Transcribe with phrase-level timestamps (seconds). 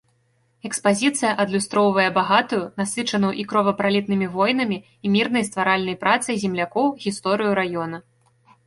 [0.69, 4.77] Экспазіцыя адлюстроўвае багатую, насычаную і кровапралітнымі войнамі,
[5.07, 7.97] і мірнай стваральнай працай землякоў гісторыю раёна.